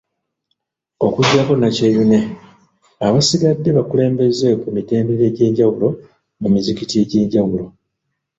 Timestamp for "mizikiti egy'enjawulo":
6.53-7.65